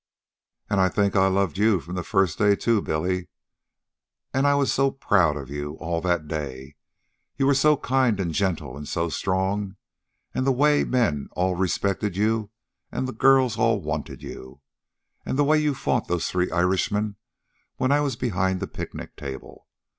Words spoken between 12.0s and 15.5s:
you and the girls all wanted you, and the